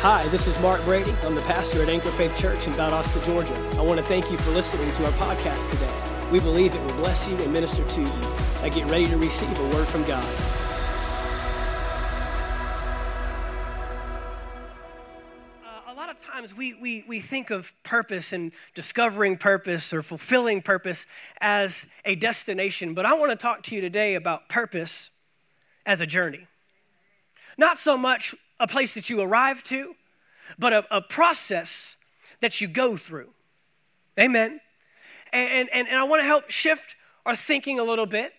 [0.00, 1.12] Hi, this is Mark Brady.
[1.24, 3.52] I'm the pastor at Anchor Faith Church in Valdosta, Georgia.
[3.76, 5.92] I want to thank you for listening to our podcast today.
[6.30, 8.12] We believe it will bless you and minister to you.
[8.62, 10.24] I get ready to receive a word from God.
[15.66, 20.04] Uh, a lot of times we, we, we think of purpose and discovering purpose or
[20.04, 21.06] fulfilling purpose
[21.40, 25.10] as a destination, but I want to talk to you today about purpose
[25.84, 26.46] as a journey.
[27.56, 29.94] Not so much a place that you arrive to,
[30.58, 31.96] but a, a process
[32.40, 33.30] that you go through.
[34.18, 34.60] Amen.
[35.32, 38.32] And, and, and I want to help shift our thinking a little bit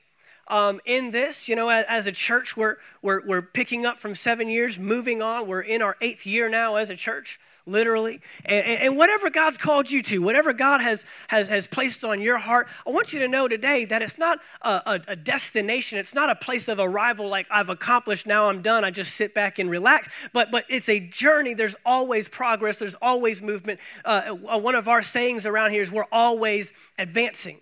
[0.48, 1.48] um, in this.
[1.48, 5.22] You know, as, as, a church, we're, we're, we're picking up from seven years, moving
[5.22, 5.48] on.
[5.48, 8.20] We're in our eighth year now as a church literally.
[8.46, 12.38] And, and, whatever God's called you to, whatever God has, has, has placed on your
[12.38, 16.00] heart, I want you to know today that it's not a, a, a, destination.
[16.00, 19.34] It's not a place of arrival like I've accomplished, now I'm done, I just sit
[19.34, 20.10] back and relax.
[20.34, 21.54] But, but it's a journey.
[21.54, 23.80] There's always progress, there's always movement.
[24.04, 27.62] Uh, one of our sayings around here is we're always advancing,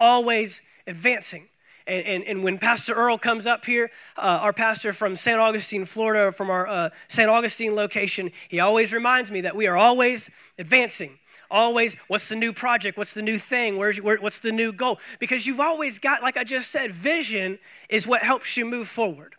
[0.00, 1.48] always advancing.
[1.88, 5.38] And, and, and, when Pastor Earl comes up here, uh, our pastor from St.
[5.38, 7.30] Augustine, Florida, from our uh, St.
[7.30, 10.28] Augustine location, he always reminds me that we are always
[10.58, 11.18] advancing.
[11.50, 12.98] Always, what's the new project?
[12.98, 13.78] What's the new thing?
[13.78, 15.00] Where's, where, what's the new goal?
[15.18, 19.34] Because you've always got, like I just said, vision is what helps you move forward.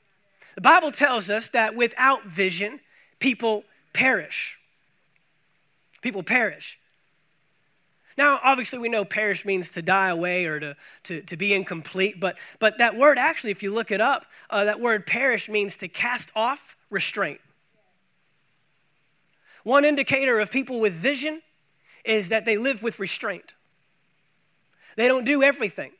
[0.55, 2.80] The Bible tells us that without vision,
[3.20, 4.58] people perish.
[6.02, 6.78] People perish.
[8.20, 12.20] Now, obviously, we know perish means to die away or to, to, to be incomplete,
[12.20, 15.78] but, but that word actually, if you look it up, uh, that word perish means
[15.78, 17.39] to cast off restraint.
[19.64, 21.42] One indicator of people with vision
[22.03, 23.53] is that they live with restraint.
[24.98, 25.92] They don't do everything.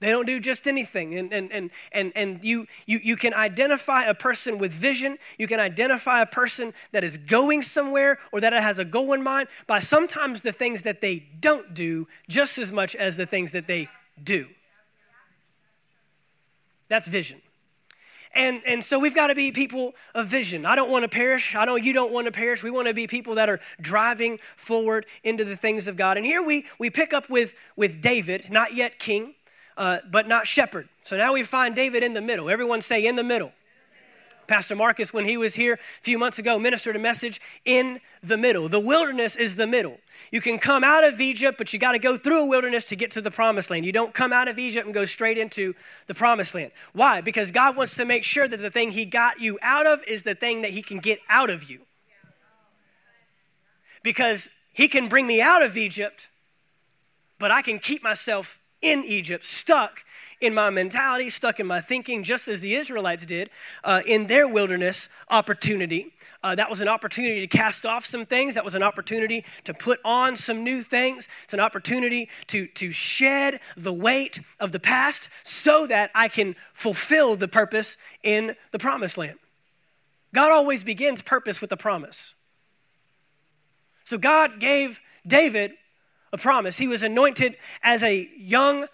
[0.00, 1.18] They don't do just anything.
[1.18, 5.18] And, and, and, and, and you, you, you can identify a person with vision.
[5.38, 9.22] You can identify a person that is going somewhere or that has a goal in
[9.22, 13.50] mind by sometimes the things that they don't do just as much as the things
[13.52, 13.88] that they
[14.22, 14.46] do.
[16.88, 17.42] That's vision.
[18.34, 20.64] And, and so we've got to be people of vision.
[20.64, 21.56] I don't want to perish.
[21.56, 22.62] I know you don't want to perish.
[22.62, 26.16] We want to be people that are driving forward into the things of God.
[26.16, 29.34] And here we, we pick up with, with David, not yet king
[29.78, 30.88] uh, but not shepherd.
[31.04, 32.50] So now we find David in the middle.
[32.50, 33.52] Everyone say, in the middle.
[34.48, 38.38] Pastor Marcus, when he was here a few months ago, ministered a message in the
[38.38, 38.68] middle.
[38.68, 39.98] The wilderness is the middle.
[40.32, 42.96] You can come out of Egypt, but you got to go through a wilderness to
[42.96, 43.84] get to the promised land.
[43.84, 45.74] You don't come out of Egypt and go straight into
[46.06, 46.72] the promised land.
[46.94, 47.20] Why?
[47.20, 50.22] Because God wants to make sure that the thing He got you out of is
[50.22, 51.80] the thing that He can get out of you.
[54.02, 56.28] Because He can bring me out of Egypt,
[57.38, 60.04] but I can keep myself in Egypt, stuck
[60.40, 63.50] in my mentality, stuck in my thinking, just as the Israelites did
[63.84, 66.12] uh, in their wilderness opportunity.
[66.44, 68.54] Uh, that was an opportunity to cast off some things.
[68.54, 71.26] That was an opportunity to put on some new things.
[71.42, 76.54] It's an opportunity to, to shed the weight of the past so that I can
[76.72, 79.38] fulfill the purpose in the promised land.
[80.32, 82.34] God always begins purpose with a promise.
[84.04, 85.72] So God gave David
[86.32, 86.78] a promise.
[86.78, 88.86] He was anointed as a young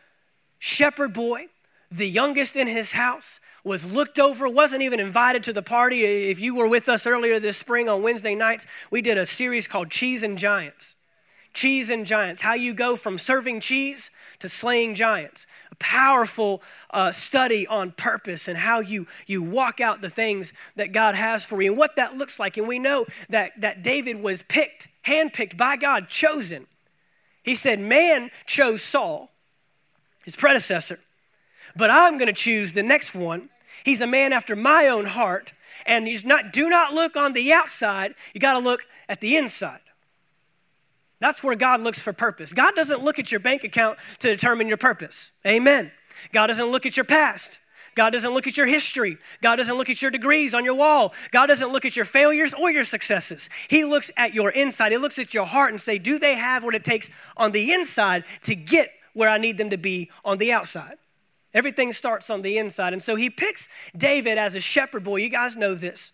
[0.58, 1.46] shepherd boy,
[1.90, 6.04] the youngest in his house, was looked over, wasn't even invited to the party.
[6.30, 9.66] If you were with us earlier this spring on Wednesday nights, we did a series
[9.66, 10.96] called Cheese and Giants.
[11.54, 15.46] Cheese and Giants, how you go from serving cheese to slaying giants.
[15.70, 20.92] A powerful uh, study on purpose and how you, you walk out the things that
[20.92, 22.56] God has for you and what that looks like.
[22.56, 26.66] And we know that, that David was picked, handpicked by God, chosen
[27.44, 29.30] he said, Man chose Saul,
[30.24, 30.98] his predecessor,
[31.76, 33.50] but I'm going to choose the next one.
[33.84, 35.52] He's a man after my own heart,
[35.86, 39.36] and he's not, do not look on the outside, you got to look at the
[39.36, 39.80] inside.
[41.20, 42.52] That's where God looks for purpose.
[42.52, 45.30] God doesn't look at your bank account to determine your purpose.
[45.46, 45.92] Amen.
[46.32, 47.58] God doesn't look at your past.
[47.94, 49.18] God doesn't look at your history.
[49.42, 51.14] God doesn't look at your degrees on your wall.
[51.30, 53.48] God doesn't look at your failures or your successes.
[53.68, 54.92] He looks at your inside.
[54.92, 57.72] He looks at your heart and say, "Do they have what it takes on the
[57.72, 60.96] inside to get where I need them to be on the outside?"
[61.52, 62.92] Everything starts on the inside.
[62.92, 65.18] And so he picks David as a shepherd boy.
[65.18, 66.10] You guys know this.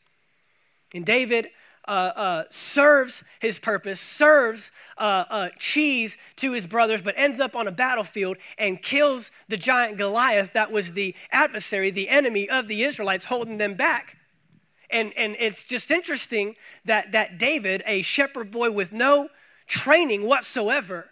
[0.95, 1.49] And David
[1.91, 7.57] uh, uh, serves his purpose, serves uh, uh, cheese to his brothers, but ends up
[7.57, 12.69] on a battlefield and kills the giant Goliath that was the adversary, the enemy of
[12.69, 14.19] the Israelites, holding them back.
[14.89, 16.55] And, and it's just interesting
[16.85, 19.29] that, that David, a shepherd boy with no
[19.67, 21.11] training whatsoever,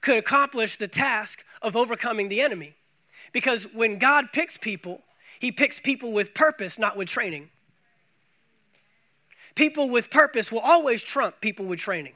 [0.00, 2.76] could accomplish the task of overcoming the enemy.
[3.32, 5.02] Because when God picks people,
[5.40, 7.50] he picks people with purpose, not with training.
[9.54, 12.14] People with purpose will always trump people with training.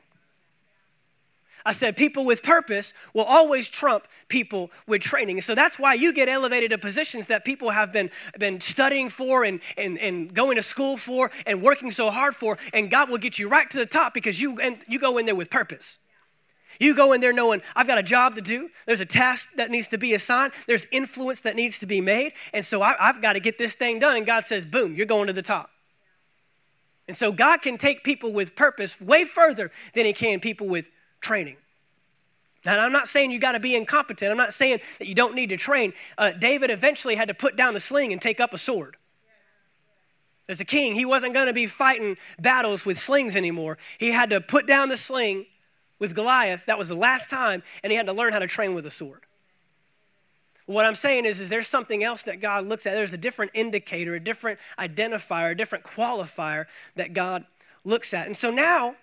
[1.67, 5.41] I said people with purpose will always trump people with training.
[5.41, 9.43] So that's why you get elevated to positions that people have been, been studying for
[9.43, 13.19] and, and, and going to school for and working so hard for, and God will
[13.19, 15.99] get you right to the top because you, and you go in there with purpose.
[16.79, 18.71] You go in there knowing I've got a job to do.
[18.87, 20.53] There's a task that needs to be assigned.
[20.69, 22.35] There's influence that needs to be made.
[22.53, 24.17] And so I, have got to get this thing done.
[24.17, 25.71] And God says, boom, you're going to the top.
[27.09, 30.91] And so God can take people with purpose way further than He can people with
[31.21, 31.57] training.
[32.65, 34.31] Now, I'm not saying you got to be incompetent.
[34.31, 35.93] I'm not saying that you don't need to train.
[36.19, 38.97] Uh, David eventually had to put down the sling and take up a sword.
[40.49, 43.79] As a king, he wasn't going to be fighting battles with slings anymore.
[43.99, 45.47] He had to put down the sling
[46.01, 46.67] with Goliath.
[46.67, 48.91] That was the last time, and he had to learn how to train with a
[48.91, 49.26] sword.
[50.67, 52.95] What I'm saying is, is there's something else that God looks at.
[52.95, 56.67] There's a different indicator, a different identifier, a different qualifier
[56.97, 57.45] that God
[57.85, 58.27] looks at.
[58.27, 58.97] And so now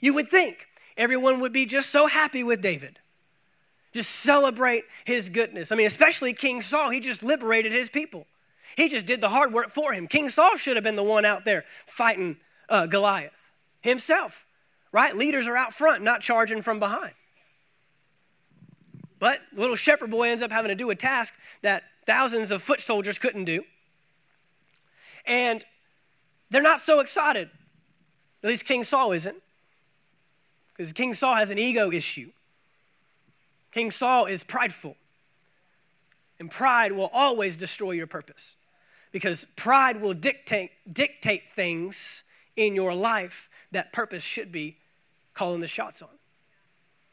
[0.00, 2.98] you would think everyone would be just so happy with David.
[3.92, 5.70] Just celebrate his goodness.
[5.70, 8.26] I mean, especially King Saul, he just liberated his people.
[8.76, 10.08] He just did the hard work for him.
[10.08, 12.38] King Saul should have been the one out there fighting
[12.68, 13.52] uh, Goliath
[13.82, 14.46] himself,
[14.90, 15.14] right?
[15.14, 17.12] Leaders are out front, not charging from behind.
[19.22, 22.80] But little shepherd boy ends up having to do a task that thousands of foot
[22.80, 23.62] soldiers couldn't do.
[25.24, 25.64] And
[26.50, 27.48] they're not so excited.
[28.42, 29.36] At least King Saul isn't.
[30.76, 32.32] Because King Saul has an ego issue.
[33.70, 34.96] King Saul is prideful.
[36.40, 38.56] And pride will always destroy your purpose.
[39.12, 42.24] Because pride will dictate, dictate things
[42.56, 44.78] in your life that purpose should be
[45.32, 46.08] calling the shots on.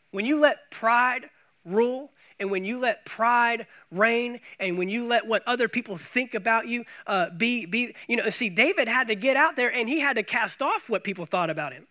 [0.10, 1.30] When you let pride
[1.66, 6.34] rule and when you let pride reign and when you let what other people think
[6.34, 9.90] about you uh, be, be, you know, see, David had to get out there and
[9.90, 11.86] he had to cast off what people thought about him.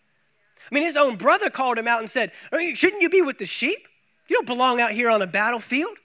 [0.71, 2.33] I mean, his own brother called him out and said,
[2.75, 3.87] Shouldn't you be with the sheep?
[4.29, 5.97] You don't belong out here on a battlefield.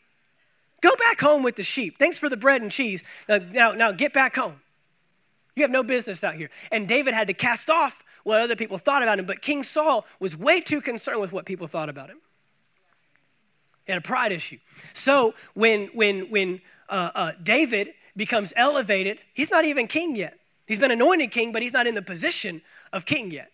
[0.81, 1.97] Go back home with the sheep.
[1.97, 3.03] Thanks for the bread and cheese.
[3.27, 4.61] Now, now, now get back home.
[5.55, 6.49] You have no business out here.
[6.71, 10.05] And David had to cast off what other people thought about him, but King Saul
[10.19, 12.17] was way too concerned with what people thought about him.
[13.87, 14.59] Had a pride issue.
[14.93, 20.39] So when, when, when uh, uh, David becomes elevated, he's not even king yet.
[20.65, 22.61] He's been anointed king, but he's not in the position
[22.93, 23.51] of king yet.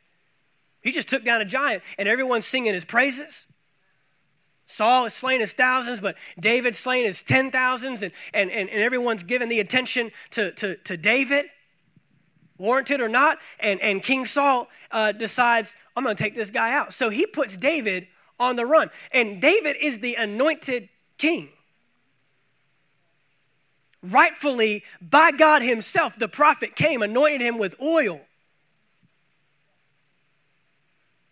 [0.81, 3.47] He just took down a giant, and everyone's singing his praises.
[4.67, 8.81] Saul is slain his thousands, but David slain his ten thousands, and, and, and, and
[8.81, 11.45] everyone's giving the attention to, to, to David,
[12.59, 13.39] warranted or not.
[13.59, 16.93] And, and King Saul uh, decides, I'm going to take this guy out.
[16.93, 18.07] So he puts David
[18.39, 18.89] on the run.
[19.12, 21.50] And David is the anointed king.
[24.01, 28.21] Rightfully, by God Himself, the prophet came, anointed him with oil.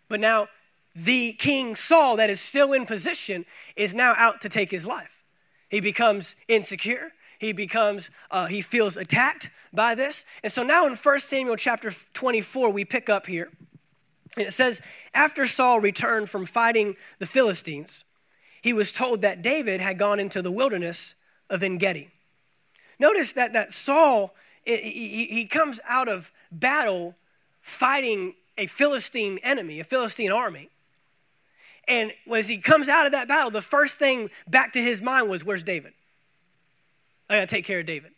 [0.08, 0.48] But now
[0.94, 3.46] the king Saul, that is still in position,
[3.76, 5.24] is now out to take his life.
[5.68, 7.12] He becomes insecure.
[7.38, 10.24] He becomes, uh, he feels attacked by this.
[10.42, 13.50] And so now in 1 Samuel chapter 24, we pick up here.
[14.36, 14.80] It says,
[15.14, 18.04] After Saul returned from fighting the Philistines,
[18.62, 21.14] he was told that David had gone into the wilderness
[21.48, 22.10] of En Gedi.
[22.98, 27.14] Notice that, that Saul, it, he, he comes out of battle
[27.60, 30.68] fighting a Philistine enemy, a Philistine army.
[31.86, 35.30] And as he comes out of that battle, the first thing back to his mind
[35.30, 35.94] was, Where's David?
[37.30, 38.12] I gotta take care of David.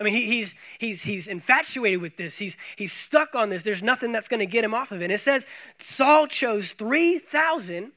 [0.00, 2.38] I mean, he, he's, he's, he's infatuated with this.
[2.38, 3.62] He's, he's stuck on this.
[3.62, 5.04] There's nothing that's going to get him off of it.
[5.04, 5.46] And it says
[5.78, 7.92] Saul chose 3,000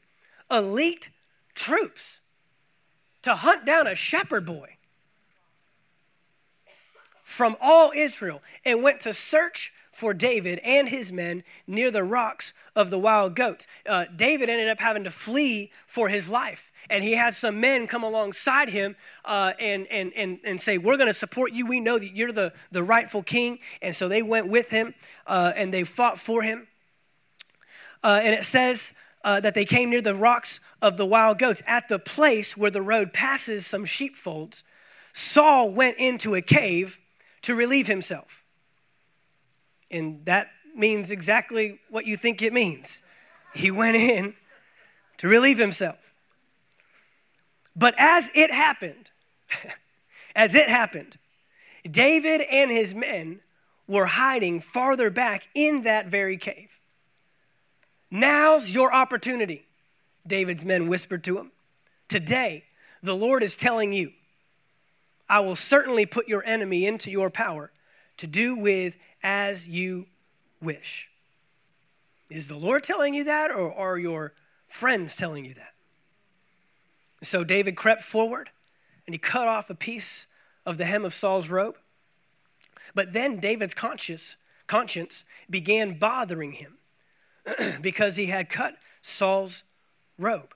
[0.52, 1.10] elite
[1.56, 2.20] troops
[3.22, 4.76] to hunt down a shepherd boy
[7.24, 12.52] from all Israel and went to search for David and his men near the rocks
[12.76, 13.66] of the wild goats.
[13.88, 16.72] Uh, David ended up having to flee for his life.
[16.90, 20.98] And he had some men come alongside him uh, and, and, and, and say, We're
[20.98, 21.66] going to support you.
[21.66, 23.60] We know that you're the, the rightful king.
[23.82, 24.94] And so they went with him
[25.28, 26.68] uh, and they fought for him.
[28.04, 31.64] Uh, and it says uh, that they came near the rocks of the wild goats
[31.66, 34.64] at the place where the road passes some sheepfolds.
[35.14, 37.00] Saul went into a cave
[37.44, 38.44] to relieve himself.
[39.90, 43.04] And that means exactly what you think it means.
[43.54, 44.34] He went in
[45.18, 46.03] to relieve himself.
[47.76, 49.10] But as it happened,
[50.36, 51.18] as it happened,
[51.90, 53.42] David and his men
[53.88, 56.70] were hiding farther back in that very cave.
[58.10, 59.66] Now's your opportunity,
[60.26, 61.52] David's men whispered to him.
[62.08, 62.66] Today,
[63.02, 64.14] the Lord is telling you,
[65.28, 67.72] I will certainly put your enemy into your power
[68.18, 70.06] to do with as you
[70.62, 71.10] wish.
[72.30, 74.34] Is the Lord telling you that, or are your
[74.68, 75.73] friends telling you that?
[77.24, 78.50] So David crept forward
[79.08, 80.28] and he cut off a piece
[80.66, 81.78] of the hem of Saul's robe.
[82.94, 84.36] But then David's conscience,
[84.68, 86.78] conscience began bothering him
[87.82, 89.64] because he had cut Saul's
[90.18, 90.54] robe.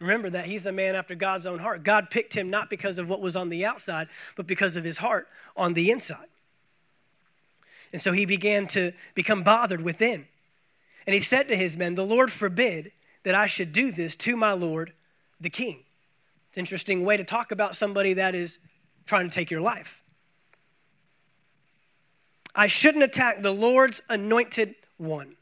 [0.00, 1.84] Remember that he's a man after God's own heart.
[1.84, 4.98] God picked him not because of what was on the outside, but because of his
[4.98, 6.26] heart on the inside.
[7.92, 10.26] And so he began to become bothered within.
[11.06, 12.90] And he said to his men, The Lord forbid
[13.22, 14.92] that I should do this to my Lord
[15.40, 15.80] the king.
[16.52, 18.58] It's an interesting way to talk about somebody that is
[19.06, 20.02] trying to take your life.
[22.54, 25.36] I shouldn't attack the Lord's anointed one,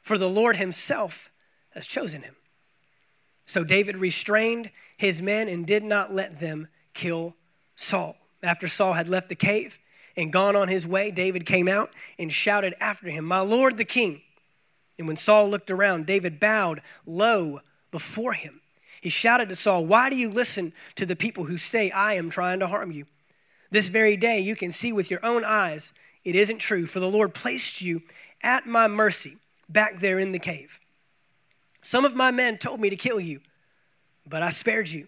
[0.00, 1.30] for the Lord himself
[1.72, 2.36] has chosen him.
[3.44, 7.34] So David restrained his men and did not let them kill
[7.76, 8.16] Saul.
[8.42, 9.78] After Saul had left the cave
[10.16, 13.84] and gone on his way, David came out and shouted after him, My Lord the
[13.84, 14.22] king.
[14.98, 18.62] And when Saul looked around, David bowed low before him.
[19.04, 22.30] He shouted to Saul, Why do you listen to the people who say, I am
[22.30, 23.04] trying to harm you?
[23.70, 25.92] This very day you can see with your own eyes
[26.24, 28.00] it isn't true, for the Lord placed you
[28.42, 29.36] at my mercy
[29.68, 30.78] back there in the cave.
[31.82, 33.40] Some of my men told me to kill you,
[34.26, 35.06] but I spared you.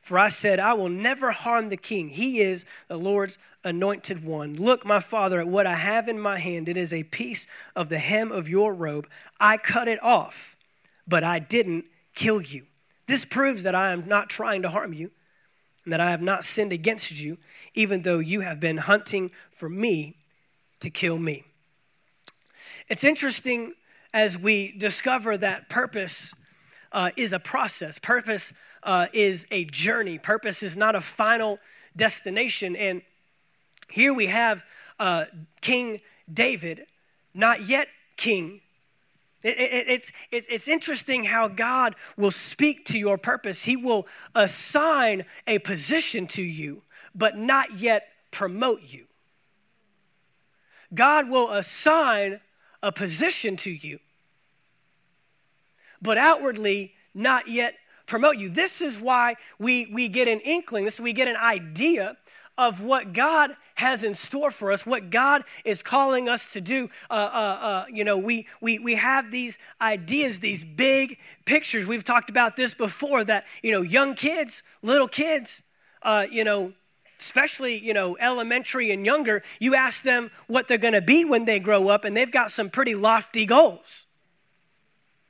[0.00, 2.08] For I said, I will never harm the king.
[2.08, 4.54] He is the Lord's anointed one.
[4.54, 6.66] Look, my father, at what I have in my hand.
[6.66, 9.06] It is a piece of the hem of your robe.
[9.38, 10.56] I cut it off,
[11.06, 12.67] but I didn't kill you.
[13.08, 15.10] This proves that I am not trying to harm you
[15.84, 17.38] and that I have not sinned against you,
[17.74, 20.16] even though you have been hunting for me
[20.80, 21.44] to kill me.
[22.88, 23.72] It's interesting
[24.12, 26.34] as we discover that purpose
[26.92, 31.58] uh, is a process, purpose uh, is a journey, purpose is not a final
[31.96, 32.76] destination.
[32.76, 33.00] And
[33.90, 34.62] here we have
[34.98, 35.24] uh,
[35.62, 36.00] King
[36.32, 36.84] David,
[37.32, 38.60] not yet king.
[39.42, 43.64] It, it, it's, it's, it's interesting how God will speak to your purpose.
[43.64, 46.82] He will assign a position to you,
[47.14, 49.06] but not yet promote you.
[50.92, 52.40] God will assign
[52.82, 54.00] a position to you,
[56.00, 57.74] but outwardly not yet
[58.06, 58.48] promote you.
[58.48, 62.16] This is why we, we get an inkling, this we get an idea
[62.56, 66.90] of what God has in store for us, what God is calling us to do.
[67.08, 71.86] Uh, uh, uh, you know, we, we, we have these ideas, these big pictures.
[71.86, 75.62] We've talked about this before that, you know, young kids, little kids,
[76.02, 76.72] uh, you know,
[77.20, 81.46] especially you know elementary and younger you ask them what they're going to be when
[81.46, 84.06] they grow up and they've got some pretty lofty goals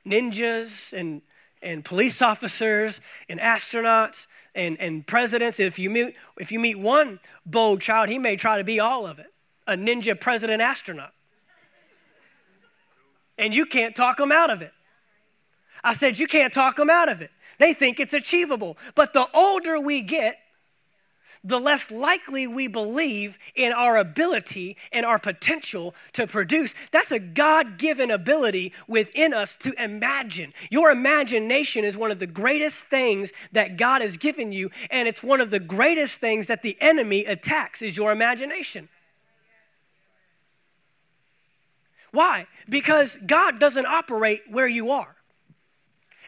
[0.05, 1.23] ninjas and
[1.61, 5.59] and police officers and astronauts and, and presidents.
[5.59, 9.05] If you meet if you meet one bold child he may try to be all
[9.05, 9.33] of it.
[9.67, 11.13] A ninja president astronaut.
[13.37, 14.73] And you can't talk them out of it.
[15.83, 17.31] I said you can't talk them out of it.
[17.57, 18.77] They think it's achievable.
[18.95, 20.39] But the older we get
[21.43, 26.73] the less likely we believe in our ability and our potential to produce.
[26.91, 30.53] That's a God given ability within us to imagine.
[30.69, 35.23] Your imagination is one of the greatest things that God has given you, and it's
[35.23, 38.89] one of the greatest things that the enemy attacks is your imagination.
[42.11, 42.47] Why?
[42.67, 45.15] Because God doesn't operate where you are.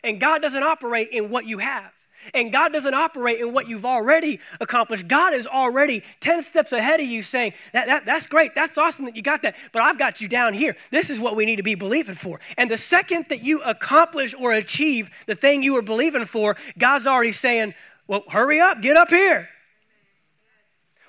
[0.03, 1.91] And God doesn't operate in what you have.
[2.33, 5.07] And God doesn't operate in what you've already accomplished.
[5.07, 8.55] God is already 10 steps ahead of you saying, that, that, That's great.
[8.55, 9.55] That's awesome that you got that.
[9.71, 10.75] But I've got you down here.
[10.91, 12.39] This is what we need to be believing for.
[12.57, 17.07] And the second that you accomplish or achieve the thing you were believing for, God's
[17.07, 17.73] already saying,
[18.07, 19.49] Well, hurry up, get up here.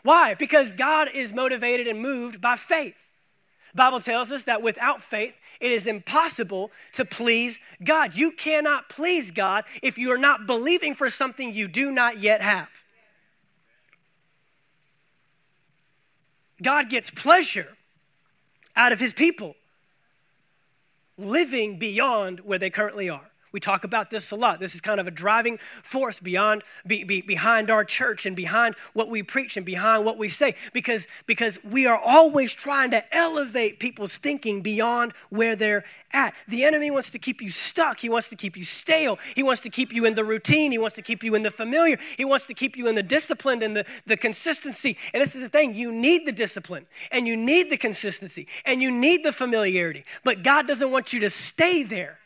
[0.03, 0.35] Why?
[0.35, 3.12] Because God is motivated and moved by faith.
[3.75, 8.15] Bible tells us that without faith, it is impossible to please God.
[8.15, 12.43] You cannot please God if you are not believing for something you do not yet
[12.43, 12.69] have.
[16.63, 17.77] God gets pleasure
[18.77, 19.57] out of his people
[21.19, 23.32] living beyond where they currently are.
[23.53, 24.61] We talk about this a lot.
[24.61, 28.75] This is kind of a driving force beyond be, be, behind our church and behind
[28.95, 33.15] what we preach and behind what we say because because we are always trying to
[33.15, 36.35] elevate people's thinking beyond where they're at.
[36.49, 38.01] The enemy wants to keep you stuck.
[38.01, 39.19] He wants to keep you stale.
[39.35, 40.73] He wants to keep you in the routine.
[40.73, 41.99] He wants to keep you in the familiar.
[42.17, 44.97] He wants to keep you in the discipline and the, the consistency.
[45.13, 48.83] And this is the thing you need the discipline and you need the consistency and
[48.83, 50.05] you need the familiarity.
[50.25, 52.19] But God doesn't want you to stay there.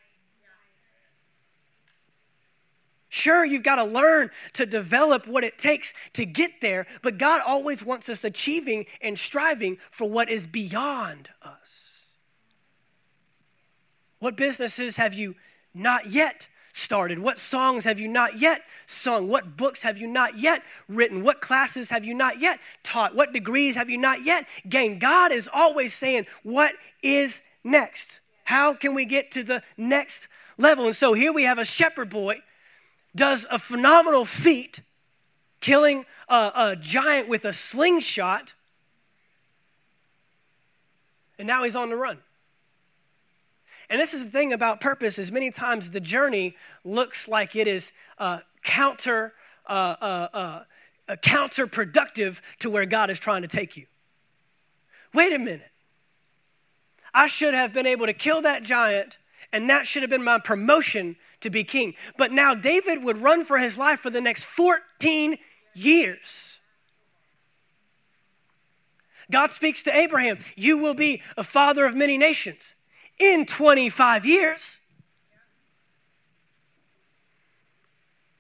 [3.08, 7.40] Sure, you've got to learn to develop what it takes to get there, but God
[7.46, 12.08] always wants us achieving and striving for what is beyond us.
[14.18, 15.36] What businesses have you
[15.72, 17.18] not yet started?
[17.20, 19.28] What songs have you not yet sung?
[19.28, 21.22] What books have you not yet written?
[21.22, 23.14] What classes have you not yet taught?
[23.14, 25.00] What degrees have you not yet gained?
[25.00, 28.20] God is always saying, What is next?
[28.44, 30.86] How can we get to the next level?
[30.86, 32.40] And so here we have a shepherd boy
[33.16, 34.80] does a phenomenal feat
[35.60, 38.54] killing a, a giant with a slingshot
[41.38, 42.18] and now he's on the run.
[43.88, 47.68] And this is the thing about purpose is many times the journey looks like it
[47.68, 49.32] is uh, counter
[49.66, 50.62] uh, uh, uh
[51.22, 53.86] counterproductive to where god is trying to take you.
[55.14, 55.70] Wait a minute.
[57.14, 59.18] I should have been able to kill that giant
[59.52, 63.44] and that should have been my promotion to be king but now david would run
[63.44, 65.36] for his life for the next 14
[65.74, 66.60] years
[69.30, 72.76] god speaks to abraham you will be a father of many nations
[73.18, 74.80] in 25 years.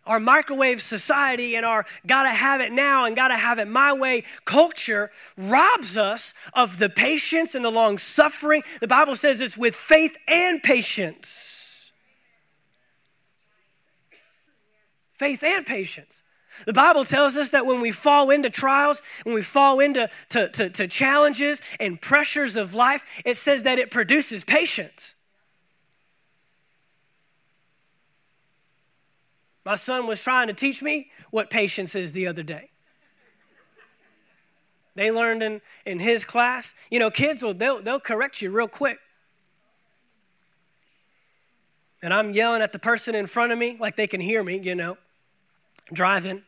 [0.04, 4.22] Our microwave society and our gotta have it now and gotta have it my way
[4.44, 8.62] culture robs us of the patience and the long suffering.
[8.80, 11.45] The Bible says it's with faith and patience.
[15.16, 16.22] Faith and patience.
[16.64, 20.48] The Bible tells us that when we fall into trials, when we fall into to,
[20.48, 25.14] to, to challenges and pressures of life, it says that it produces patience.
[29.64, 32.70] My son was trying to teach me what patience is the other day.
[34.94, 36.72] They learned in, in his class.
[36.90, 38.98] You know, kids will they'll, they'll correct you real quick.
[42.02, 44.58] And I'm yelling at the person in front of me like they can hear me,
[44.58, 44.96] you know
[45.92, 46.42] driving.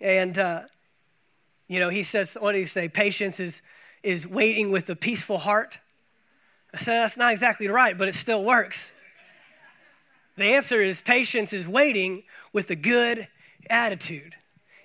[0.00, 0.62] And, uh,
[1.68, 2.88] you know, he says, what did he say?
[2.88, 3.62] Patience is,
[4.02, 5.78] is waiting with a peaceful heart.
[6.74, 8.92] I said, that's not exactly right, but it still works.
[10.36, 13.26] The answer is patience is waiting with a good
[13.70, 14.34] attitude.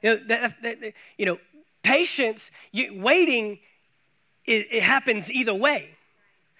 [0.01, 1.37] You know, that, that, you know
[1.83, 3.59] patience, you, waiting,
[4.45, 5.89] it, it happens either way.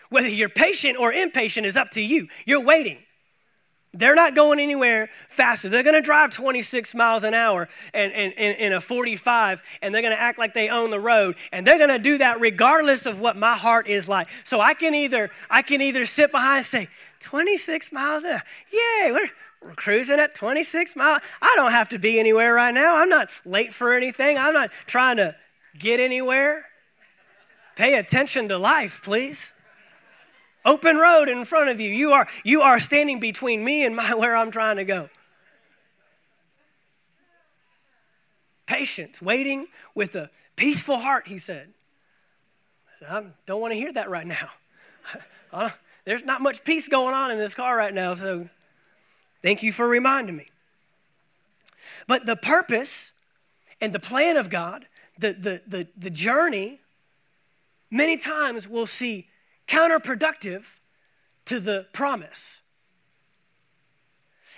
[0.10, 2.28] Whether you're patient or impatient is up to you.
[2.46, 2.98] You're waiting.
[3.94, 5.68] They're not going anywhere faster.
[5.68, 10.02] They're going to drive 26 miles an hour and, and, in a 45, and they're
[10.02, 11.36] going to act like they own the road.
[11.52, 14.30] And they're going to do that regardless of what my heart is like.
[14.46, 16.88] So I can either I can either sit behind and say,
[17.20, 18.44] 26 miles an hour.
[18.72, 19.30] Yay, we're,
[19.62, 21.22] we're cruising at 26 miles.
[21.42, 22.96] I don't have to be anywhere right now.
[22.96, 24.38] I'm not late for anything.
[24.38, 25.36] I'm not trying to
[25.78, 26.66] get anywhere.
[27.76, 29.52] Pay attention to life, please.
[30.64, 31.90] Open road in front of you.
[31.90, 35.10] You are, you are standing between me and my, where I'm trying to go.
[38.68, 41.74] Patience, waiting with a peaceful heart, he said.
[42.88, 44.50] I, said, I don't want to hear that right now.
[45.54, 45.70] Uh,
[46.06, 48.48] there's not much peace going on in this car right now, so
[49.42, 50.50] thank you for reminding me.
[52.08, 53.12] But the purpose
[53.82, 54.86] and the plan of God,
[55.18, 56.80] the, the, the, the journey,
[57.90, 59.28] many times we'll see
[59.72, 60.64] counterproductive
[61.46, 62.62] to the promise.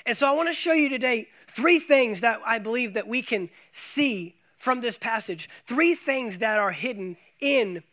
[0.05, 3.21] And so I want to show you today three things that I believe that we
[3.21, 5.49] can see from this passage.
[5.67, 7.83] Three things that are hidden in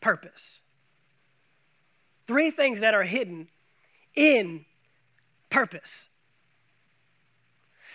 [0.00, 0.60] purpose.
[2.26, 3.48] Three things that are hidden
[4.14, 4.64] in
[5.50, 6.08] purpose.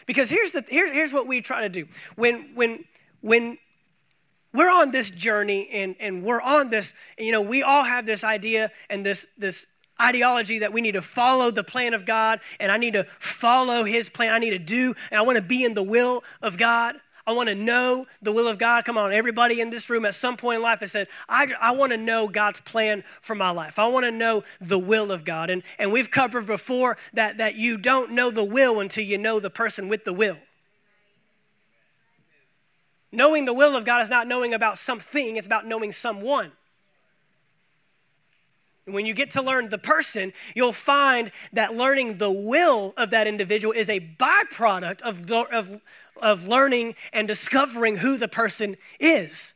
[0.06, 1.86] Because here's, the, here's, here's what we try to do.
[2.15, 2.86] When, when,
[3.22, 3.58] when
[4.54, 8.24] we're on this journey and, and we're on this, you know, we all have this
[8.24, 9.68] idea and this, this
[10.02, 13.84] ideology that we need to follow the plan of God and I need to follow
[13.84, 14.34] His plan.
[14.34, 16.96] I need to do, and I want to be in the will of God.
[17.28, 18.86] I want to know the will of God.
[18.86, 21.72] Come on, everybody in this room at some point in life has said, I, I
[21.72, 23.78] want to know God's plan for my life.
[23.78, 25.52] I want to know the will of God.
[25.52, 29.40] And, and we've covered before that, that you don't know the will until you know
[29.40, 30.40] the person with the will.
[33.12, 36.52] Knowing the will of God is not knowing about something, it's about knowing someone.
[38.86, 43.12] And when you get to learn the person, you'll find that learning the will of
[43.12, 45.82] that individual is a byproduct of, of,
[46.19, 49.54] of learning and discovering who the person is.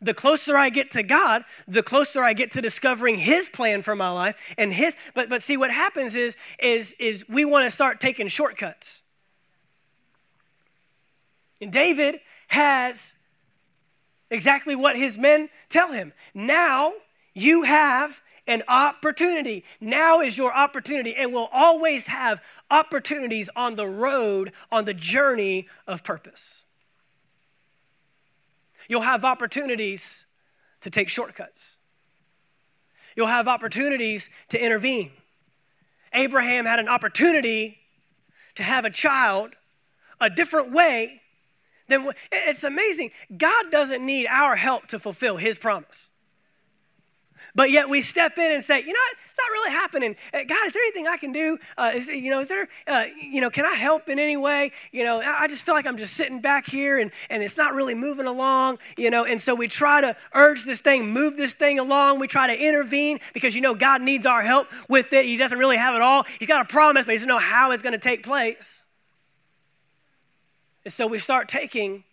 [0.00, 3.94] The closer I get to God, the closer I get to discovering His plan for
[3.94, 4.96] my life and His.
[5.14, 9.02] But but see, what happens is is is we want to start taking shortcuts.
[11.60, 13.14] And David has
[14.30, 16.12] exactly what his men tell him.
[16.34, 16.92] Now
[17.34, 19.64] you have an opportunity.
[19.80, 25.68] Now is your opportunity, and we'll always have opportunities on the road, on the journey
[25.86, 26.64] of purpose.
[28.88, 30.26] You'll have opportunities
[30.80, 31.78] to take shortcuts.
[33.16, 35.10] you'll have opportunities to intervene.
[36.12, 37.78] Abraham had an opportunity
[38.54, 39.56] to have a child
[40.20, 41.20] a different way
[41.88, 43.10] than it's amazing.
[43.36, 46.10] God doesn't need our help to fulfill his promise.
[47.54, 50.16] But yet we step in and say, you know, it's not really happening.
[50.32, 51.58] Uh, God, is there anything I can do?
[51.76, 54.72] Uh, is, you know, is there, uh, you know, can I help in any way?
[54.92, 57.74] You know, I just feel like I'm just sitting back here and, and it's not
[57.74, 61.52] really moving along, you know, and so we try to urge this thing, move this
[61.52, 62.18] thing along.
[62.18, 65.24] We try to intervene because, you know, God needs our help with it.
[65.24, 66.24] He doesn't really have it all.
[66.38, 68.85] He's got a promise, but he doesn't know how it's going to take place.
[70.86, 72.04] And so we start taking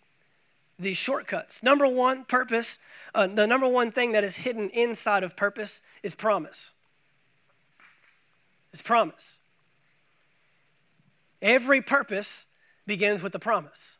[0.79, 1.61] these shortcuts.
[1.61, 2.79] Number one, purpose.
[3.13, 6.71] Uh, the number one thing that is hidden inside of purpose is promise.
[8.71, 9.37] It's promise.
[11.39, 12.47] Every purpose
[12.87, 13.99] begins with a promise.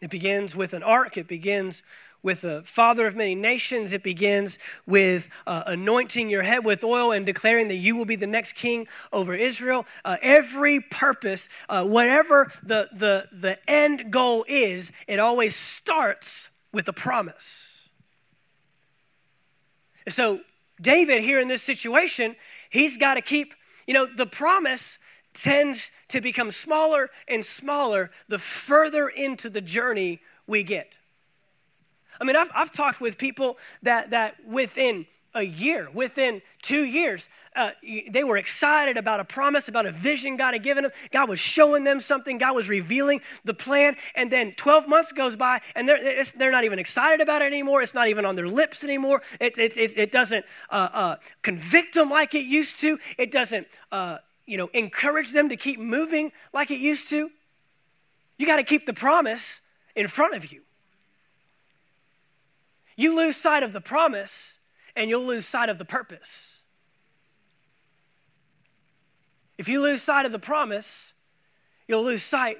[0.00, 1.82] It begins with an ark, it begins
[2.22, 3.92] with the father of many nations.
[3.92, 8.16] It begins with uh, anointing your head with oil and declaring that you will be
[8.16, 9.86] the next king over Israel.
[10.04, 16.88] Uh, every purpose, uh, whatever the, the, the end goal is, it always starts with
[16.88, 17.88] a promise.
[20.08, 20.40] So,
[20.80, 22.36] David, here in this situation,
[22.70, 23.54] he's got to keep,
[23.86, 24.98] you know, the promise
[25.34, 30.98] tends to become smaller and smaller the further into the journey we get.
[32.20, 37.28] I mean, I've, I've talked with people that, that within a year, within two years,
[37.54, 37.70] uh,
[38.10, 40.92] they were excited about a promise, about a vision God had given them.
[41.12, 43.96] God was showing them something, God was revealing the plan.
[44.14, 47.82] And then 12 months goes by, and they're, they're not even excited about it anymore.
[47.82, 49.22] It's not even on their lips anymore.
[49.40, 53.66] It, it, it, it doesn't uh, uh, convict them like it used to, it doesn't
[53.92, 57.30] uh, you know, encourage them to keep moving like it used to.
[58.36, 59.60] You got to keep the promise
[59.94, 60.62] in front of you.
[63.00, 64.58] You lose sight of the promise
[64.94, 66.60] and you'll lose sight of the purpose.
[69.56, 71.14] If you lose sight of the promise,
[71.88, 72.58] you'll lose sight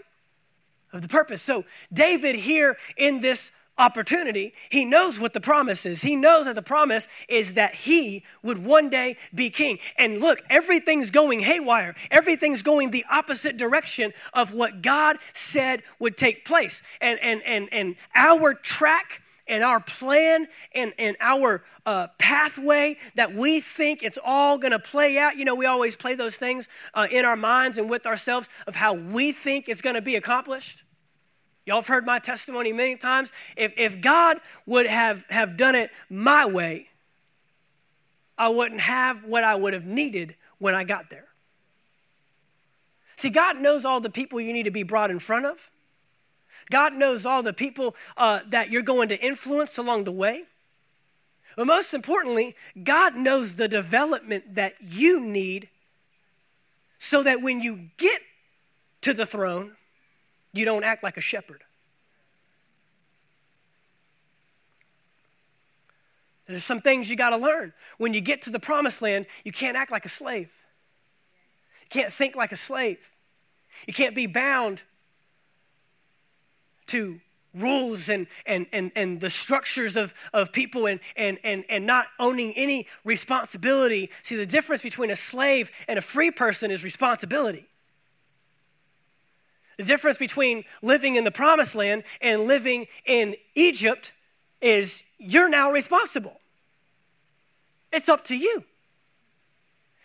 [0.95, 1.43] of the purpose.
[1.43, 6.01] So, David, here in this opportunity, he knows what the promise is.
[6.01, 9.79] He knows that the promise is that he would one day be king.
[9.99, 16.17] And look, everything's going haywire, everything's going the opposite direction of what God said would
[16.17, 16.81] take place.
[17.03, 23.35] And, and, and, and our track and our plan and, and our uh, pathway that
[23.35, 25.37] we think it's all going to play out.
[25.37, 28.77] You know, we always play those things uh, in our minds and with ourselves of
[28.77, 30.85] how we think it's going to be accomplished.
[31.67, 33.33] Y'all have heard my testimony many times.
[33.57, 36.89] If, if God would have, have done it my way,
[38.39, 41.27] I wouldn't have what I would have needed when I got there.
[43.17, 45.71] See, God knows all the people you need to be brought in front of.
[46.71, 50.45] God knows all the people uh, that you're going to influence along the way.
[51.57, 55.69] But most importantly, God knows the development that you need
[56.97, 58.21] so that when you get
[59.03, 59.73] to the throne,
[60.53, 61.65] you don't act like a shepherd.
[66.47, 67.73] There's some things you got to learn.
[67.99, 70.51] When you get to the promised land, you can't act like a slave.
[71.83, 72.99] You can't think like a slave.
[73.87, 74.83] You can't be bound
[76.91, 77.21] to
[77.55, 82.07] rules and, and, and, and the structures of, of people and, and, and, and not
[82.19, 84.11] owning any responsibility.
[84.23, 87.67] See, the difference between a slave and a free person is responsibility.
[89.79, 94.13] The difference between living in the promised land and living in Egypt
[94.61, 96.39] is you're now responsible.
[97.93, 98.65] It's up to you.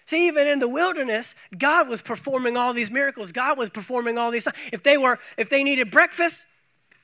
[0.06, 3.32] See, even in the wilderness, God was performing all these miracles.
[3.32, 4.48] God was performing all these.
[4.71, 6.45] If they were, if they needed breakfast,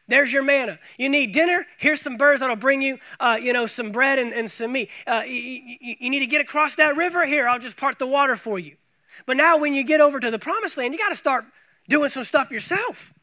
[0.07, 0.79] there's your manna.
[0.97, 1.65] You need dinner?
[1.77, 4.89] Here's some birds that'll bring you, uh, you know, some bread and, and some meat.
[5.07, 7.25] Uh, you, you need to get across that river?
[7.25, 8.75] Here, I'll just part the water for you.
[9.25, 11.45] But now, when you get over to the promised land, you got to start
[11.87, 13.13] doing some stuff yourself.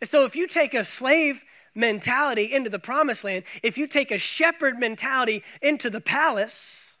[0.00, 1.44] And so, if you take a slave
[1.74, 6.96] mentality into the promised land, if you take a shepherd mentality into the palace,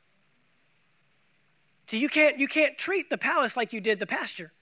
[1.88, 4.52] so you can't, you can't treat the palace like you did the pasture.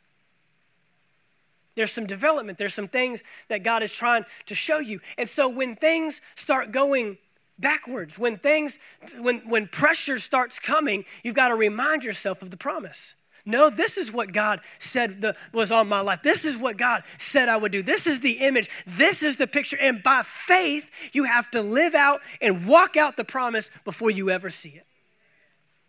[1.74, 5.00] There's some development, there's some things that God is trying to show you.
[5.18, 7.18] And so when things start going
[7.58, 8.78] backwards, when things
[9.18, 13.14] when when pressure starts coming, you've got to remind yourself of the promise.
[13.46, 16.22] No, this is what God said the, was on my life.
[16.22, 17.82] This is what God said I would do.
[17.82, 18.70] This is the image.
[18.86, 19.76] This is the picture.
[19.78, 24.30] And by faith, you have to live out and walk out the promise before you
[24.30, 24.86] ever see it.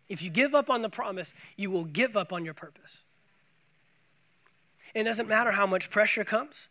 [0.10, 3.05] If you give up on the promise, you will give up on your purpose.
[4.96, 6.70] It doesn't matter how much pressure comes.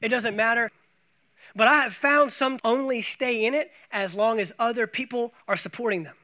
[0.00, 0.70] It doesn't matter
[1.54, 5.56] But I have found some only stay in it as long as other people are
[5.56, 6.16] supporting them.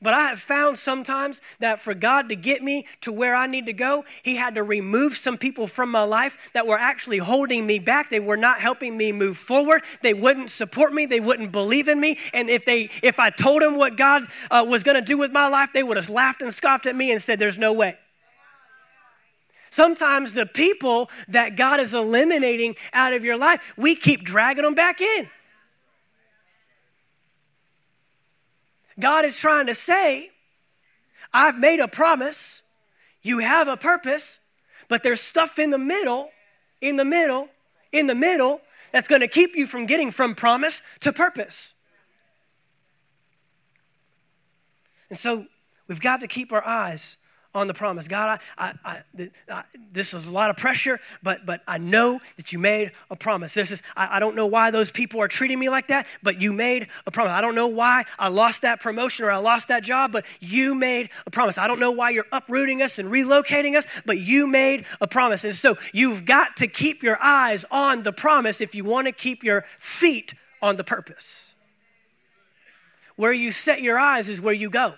[0.00, 3.66] But I have found sometimes that for God to get me to where I need
[3.66, 7.66] to go, He had to remove some people from my life that were actually holding
[7.66, 8.10] me back.
[8.10, 9.84] They were not helping me move forward.
[10.02, 11.06] They wouldn't support me.
[11.06, 12.18] They wouldn't believe in me.
[12.32, 15.32] And if they, if I told them what God uh, was going to do with
[15.32, 17.98] my life, they would have laughed and scoffed at me and said, "There's no way."
[19.72, 24.74] Sometimes the people that God is eliminating out of your life, we keep dragging them
[24.74, 25.30] back in.
[29.00, 30.30] God is trying to say,
[31.32, 32.60] I've made a promise,
[33.22, 34.40] you have a purpose,
[34.88, 36.28] but there's stuff in the middle,
[36.82, 37.48] in the middle,
[37.92, 38.60] in the middle
[38.92, 41.72] that's going to keep you from getting from promise to purpose.
[45.08, 45.46] And so
[45.88, 47.16] we've got to keep our eyes
[47.54, 48.08] on the promise.
[48.08, 49.02] God, I, I,
[49.48, 53.16] I, this is a lot of pressure, but, but I know that you made a
[53.16, 53.54] promise.
[53.54, 56.40] This is, I, I don't know why those people are treating me like that, but
[56.40, 57.32] you made a promise.
[57.32, 60.74] I don't know why I lost that promotion or I lost that job, but you
[60.74, 61.58] made a promise.
[61.58, 65.44] I don't know why you're uprooting us and relocating us, but you made a promise.
[65.44, 69.12] And so you've got to keep your eyes on the promise if you want to
[69.12, 71.54] keep your feet on the purpose.
[73.16, 74.94] Where you set your eyes is where you go.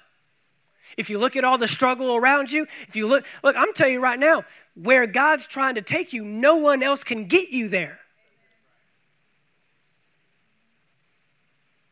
[0.97, 3.95] If you look at all the struggle around you, if you look, look, I'm telling
[3.95, 4.45] you right now,
[4.75, 8.01] where God's trying to take you, no one else can get you there.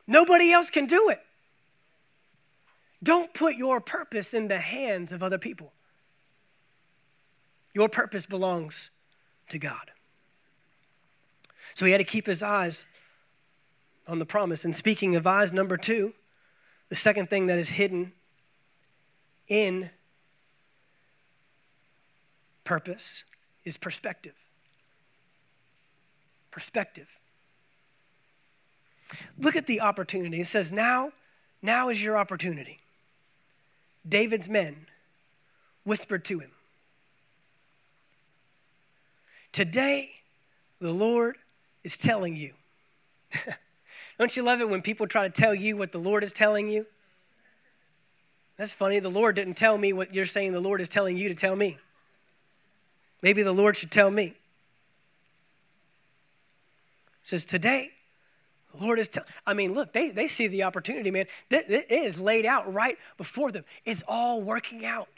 [0.07, 1.21] Nobody else can do it.
[3.03, 5.73] Don't put your purpose in the hands of other people.
[7.75, 8.91] Your purpose belongs
[9.49, 9.91] to God.
[11.75, 12.87] So he had to keep his eyes
[14.07, 14.65] on the promise.
[14.65, 16.13] And speaking of eyes, number two,
[16.91, 18.13] the second thing that is hidden
[19.49, 19.91] in
[22.65, 23.25] purpose
[23.65, 24.35] is perspective.
[26.51, 27.09] Perspective.
[29.39, 30.41] Look at the opportunity.
[30.41, 31.13] It says, Now,
[31.61, 32.81] now is your opportunity.
[34.09, 34.87] David's men
[35.85, 36.51] whispered to him,
[39.53, 40.13] Today,
[40.81, 41.37] the Lord
[41.85, 42.55] is telling you.
[44.19, 46.69] Don't you love it when people try to tell you what the Lord is telling
[46.69, 46.87] you?
[48.63, 49.01] That's funny.
[49.01, 51.57] The Lord didn't tell me what you're saying the Lord is telling you to tell
[51.57, 51.79] me.
[53.21, 54.27] Maybe the Lord should tell me.
[54.27, 54.37] It
[57.25, 57.91] says, Today,
[58.73, 59.29] the Lord is telling.
[59.45, 61.27] I mean, look, they, they see the opportunity, man.
[61.51, 63.65] It is laid out right before them.
[63.85, 65.09] It's all working out.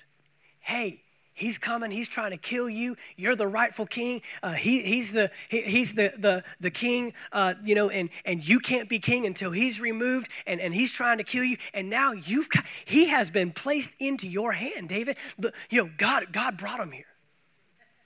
[0.60, 1.02] Hey,
[1.36, 1.90] He's coming.
[1.90, 2.96] He's trying to kill you.
[3.16, 4.22] You're the rightful king.
[4.40, 8.46] Uh, he, he's the, he, he's the, the, the king, uh, you know, and, and
[8.46, 11.56] you can't be king until he's removed, and, and he's trying to kill you.
[11.74, 12.48] And now you've,
[12.84, 15.16] he has been placed into your hand, David.
[15.36, 17.04] The, you know, God, God brought him here.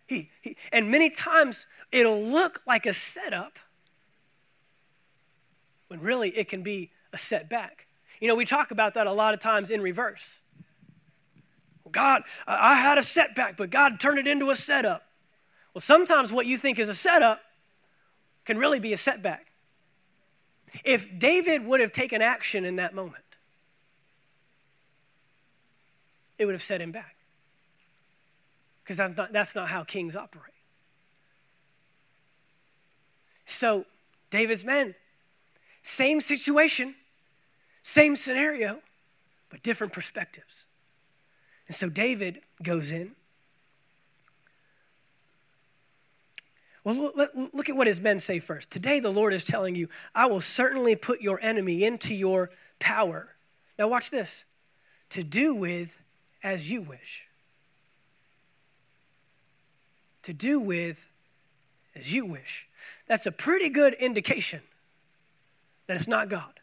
[0.07, 3.59] He, he, and many times it'll look like a setup
[5.89, 7.89] when really it can be a setback.
[8.21, 10.41] You know, we talk about that a lot of times in reverse.
[11.89, 15.05] God, I had a setback, but God turned it into a setup.
[15.75, 17.41] Well, sometimes what you think is a setup
[18.45, 19.47] can really be a setback.
[20.85, 23.25] If David would have taken action in that moment,
[26.39, 27.17] it would have set him back.
[28.83, 30.45] Because that's not, that's not how kings operate.
[33.45, 33.87] So,
[34.31, 34.95] David's men,
[35.83, 36.95] same situation,
[37.83, 38.81] same scenario,
[39.51, 40.67] but different perspectives.
[41.69, 43.13] And so David goes in.
[46.83, 48.71] Well, look, at what his men say first.
[48.71, 53.29] Today, the Lord is telling you, I will certainly put your enemy into your power.
[53.79, 54.45] Now, watch this
[55.11, 56.01] to do with
[56.43, 57.27] as you wish.
[60.23, 61.11] To do with
[61.95, 62.69] as you wish.
[63.07, 64.63] That's a pretty good indication
[65.89, 66.61] that it's not God.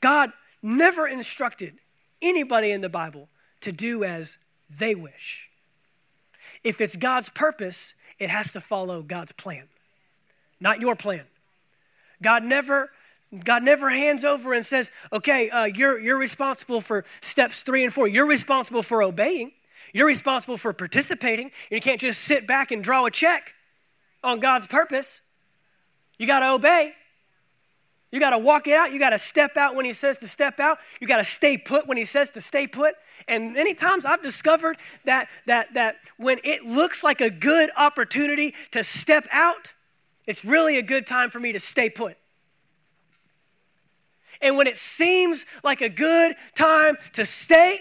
[0.00, 1.78] God never instructed
[2.22, 3.28] anybody in the Bible
[3.60, 5.48] to do as they wish.
[6.64, 9.64] If it's God's purpose, it has to follow God's plan,
[10.60, 11.24] not your plan.
[12.22, 12.90] God never
[13.44, 17.94] God never hands over and says, okay, uh, you're, you're responsible for steps three and
[17.94, 18.08] four.
[18.08, 19.52] You're responsible for obeying.
[19.92, 21.52] You're responsible for participating.
[21.70, 23.54] You can't just sit back and draw a check
[24.24, 25.20] on God's purpose.
[26.18, 26.94] You got to obey.
[28.10, 28.92] You got to walk it out.
[28.92, 30.78] You got to step out when he says to step out.
[31.00, 32.94] You got to stay put when he says to stay put.
[33.28, 38.54] And many times I've discovered that, that, that when it looks like a good opportunity
[38.72, 39.74] to step out,
[40.26, 42.16] it's really a good time for me to stay put.
[44.42, 47.80] And when it seems like a good time to stay,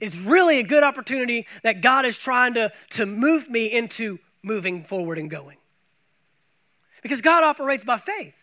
[0.00, 4.84] it's really a good opportunity that God is trying to, to move me into moving
[4.84, 5.56] forward and going.
[7.02, 8.34] because God operates by faith.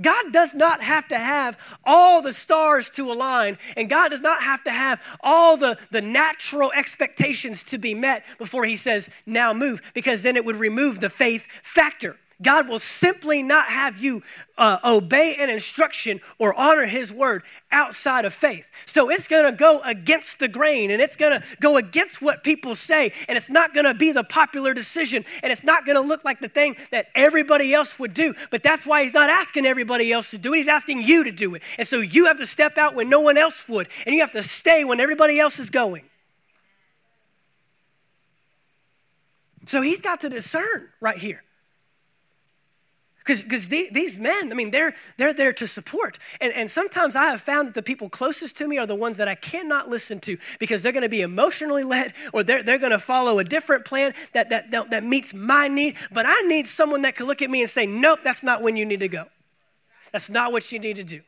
[0.00, 4.42] God does not have to have all the stars to align, and God does not
[4.42, 9.52] have to have all the, the natural expectations to be met before He says, now
[9.52, 12.16] move, because then it would remove the faith factor.
[12.42, 14.22] God will simply not have you
[14.58, 18.70] uh, obey an instruction or honor His word outside of faith.
[18.86, 22.44] So it's going to go against the grain and it's going to go against what
[22.44, 25.96] people say, and it's not going to be the popular decision, and it's not going
[25.96, 28.34] to look like the thing that everybody else would do.
[28.50, 31.32] But that's why He's not asking everybody else to do it, He's asking you to
[31.32, 31.62] do it.
[31.78, 34.32] And so you have to step out when no one else would, and you have
[34.32, 36.04] to stay when everybody else is going.
[39.66, 41.42] So He's got to discern right here.
[43.24, 46.18] Because the, these men, I mean, they're, they're there to support.
[46.40, 49.16] And, and sometimes I have found that the people closest to me are the ones
[49.18, 52.78] that I cannot listen to because they're going to be emotionally led or they're, they're
[52.78, 55.96] going to follow a different plan that, that, that, that meets my need.
[56.10, 58.76] But I need someone that can look at me and say, nope, that's not when
[58.76, 59.26] you need to go.
[60.10, 61.20] That's not what you need to do.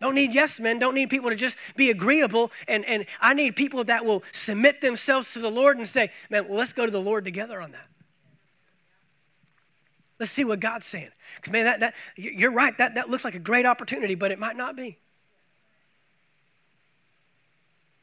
[0.00, 0.80] Don't need yes men.
[0.80, 2.50] Don't need people to just be agreeable.
[2.66, 6.48] And, and I need people that will submit themselves to the Lord and say, man,
[6.48, 7.86] well, let's go to the Lord together on that.
[10.22, 11.08] Let's see what God's saying.
[11.34, 12.78] Because, man, that, that, you're right.
[12.78, 14.98] That, that looks like a great opportunity, but it might not be.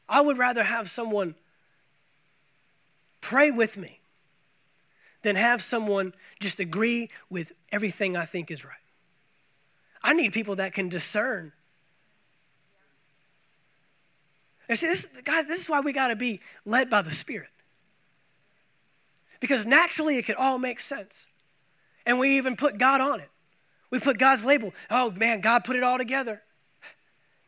[0.06, 1.34] I would rather have someone
[3.22, 4.00] pray with me
[5.22, 8.74] than have someone just agree with everything I think is right.
[10.02, 11.52] I need people that can discern.
[14.68, 17.48] And see, this, guys, this is why we got to be led by the Spirit.
[19.40, 21.26] Because naturally, it could all make sense.
[22.10, 23.30] And we even put God on it.
[23.88, 24.74] We put God's label.
[24.90, 26.42] Oh man, God put it all together.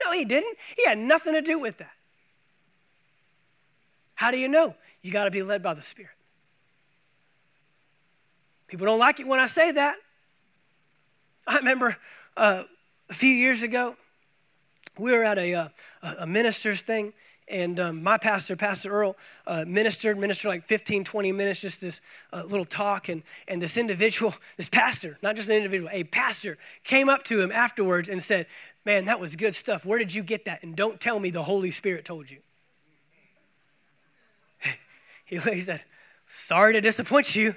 [0.04, 0.56] No, He didn't.
[0.76, 1.90] He had nothing to do with that.
[4.14, 4.76] How do you know?
[5.00, 6.12] You got to be led by the Spirit.
[8.68, 9.96] People don't like it when I say that.
[11.44, 11.96] I remember
[12.36, 12.62] uh,
[13.10, 13.96] a few years ago,
[14.96, 15.68] we were at a, uh,
[16.20, 17.14] a minister's thing,
[17.52, 22.00] and um, my pastor, Pastor Earl, uh, ministered, ministered like 15, 20 minutes, just this
[22.32, 23.08] uh, little talk.
[23.08, 27.40] And, and this individual, this pastor, not just an individual, a pastor, came up to
[27.40, 28.46] him afterwards and said,
[28.84, 29.86] Man, that was good stuff.
[29.86, 30.64] Where did you get that?
[30.64, 32.38] And don't tell me the Holy Spirit told you.
[35.26, 35.82] he said,
[36.26, 37.54] Sorry to disappoint you.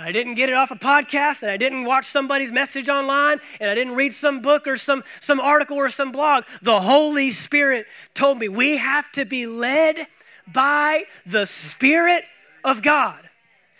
[0.00, 3.70] I didn't get it off a podcast, and I didn't watch somebody's message online, and
[3.70, 6.44] I didn't read some book or some, some article or some blog.
[6.62, 10.06] The Holy Spirit told me we have to be led
[10.46, 12.24] by the Spirit
[12.64, 13.28] of God.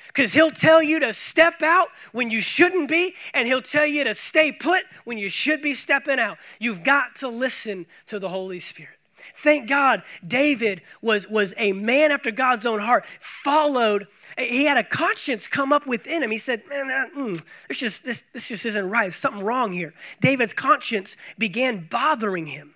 [0.09, 4.04] Because he'll tell you to step out when you shouldn't be, and he'll tell you
[4.04, 6.37] to stay put when you should be stepping out.
[6.59, 8.96] You've got to listen to the Holy Spirit.
[9.37, 14.06] Thank God David was, was a man after God's own heart, followed
[14.38, 16.31] he had a conscience come up within him.
[16.31, 19.05] He said, Man, that, mm, this, just, this, this just isn't right.
[19.05, 19.95] There's something wrong here.
[20.21, 22.75] David's conscience began bothering him.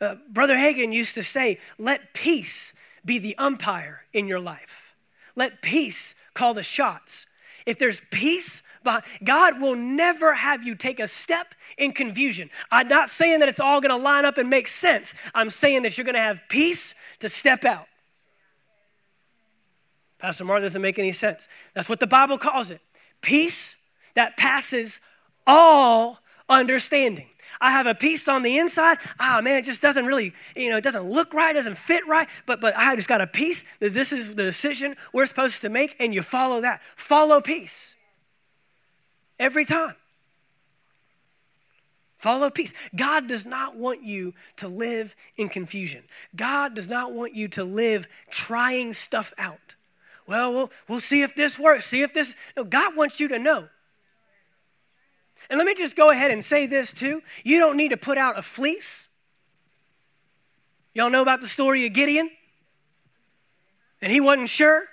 [0.00, 2.72] Uh, Brother Hagin used to say, Let peace
[3.04, 4.96] be the umpire in your life.
[5.34, 7.26] Let peace call the shots.
[7.66, 8.62] If there's peace,
[9.22, 12.50] God will never have you take a step in confusion.
[12.70, 15.14] I'm not saying that it's all going to line up and make sense.
[15.34, 17.86] I'm saying that you're going to have peace to step out.
[20.18, 21.48] Pastor Martin doesn't make any sense.
[21.74, 22.80] That's what the Bible calls it
[23.20, 23.76] peace
[24.14, 25.00] that passes
[25.46, 27.28] all understanding.
[27.60, 28.98] I have a peace on the inside.
[29.18, 32.28] Ah, man, it just doesn't really, you know, it doesn't look right, doesn't fit right.
[32.46, 35.68] But but I just got a peace that this is the decision we're supposed to
[35.68, 36.80] make, and you follow that.
[36.94, 37.96] Follow peace
[39.38, 39.94] every time.
[42.16, 42.74] Follow peace.
[42.96, 46.02] God does not want you to live in confusion.
[46.34, 49.76] God does not want you to live trying stuff out
[50.28, 52.34] well, we'll, we'll see if this works, see if this.
[52.54, 53.68] No, God wants you to know.
[55.48, 57.22] And let me just go ahead and say this too.
[57.42, 59.08] You don't need to put out a fleece.
[60.92, 62.30] Y'all know about the story of Gideon?
[64.02, 64.84] And he wasn't sure.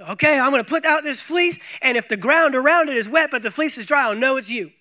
[0.00, 3.08] Okay, I'm going to put out this fleece, and if the ground around it is
[3.08, 4.72] wet, but the fleece is dry, I'll know it's you.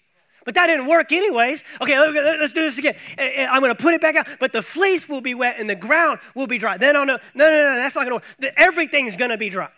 [0.46, 1.64] But that didn't work anyways.
[1.82, 2.96] Okay, let's do this again.
[3.18, 5.56] Eh, eh, I'm going to put it back out, but the fleece will be wet
[5.60, 6.78] and the ground will be dry.
[6.78, 8.54] Then I'll know, no, no, no, that's not going to work.
[8.56, 9.70] Everything's going to be dry.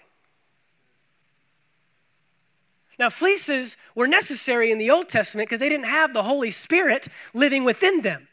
[3.00, 7.08] Now, fleeces were necessary in the Old Testament because they didn't have the Holy Spirit
[7.34, 8.28] living within them.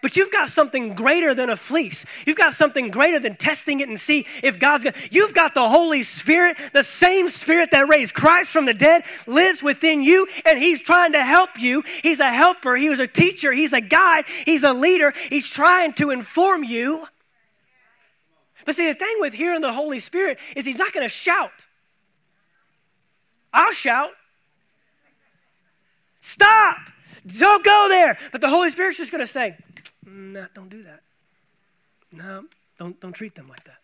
[0.00, 2.04] But you've got something greater than a fleece.
[2.26, 4.94] You've got something greater than testing it and see if God's good.
[5.10, 9.62] You've got the Holy Spirit, the same Spirit that raised Christ from the dead lives
[9.62, 11.84] within you, and He's trying to help you.
[12.02, 15.12] He's a helper, He was a teacher, He's a guide, He's a leader.
[15.28, 17.06] He's trying to inform you.
[18.64, 21.66] But see, the thing with hearing the Holy Spirit is He's not going to shout.
[23.52, 24.12] I'll shout.
[26.20, 26.78] Stop!
[27.26, 28.18] Don't go there.
[28.30, 29.56] But the Holy Spirit's just going to say,
[30.04, 31.00] no, don't do that.
[32.10, 32.44] No,
[32.78, 33.78] don't, don't treat them like that.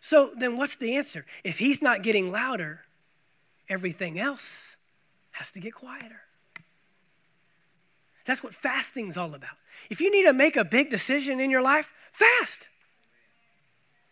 [0.00, 1.26] So then what's the answer?
[1.42, 2.82] If he's not getting louder,
[3.68, 4.76] everything else
[5.32, 6.20] has to get quieter.
[8.24, 9.56] That's what fasting's all about.
[9.90, 12.68] If you need to make a big decision in your life, fast.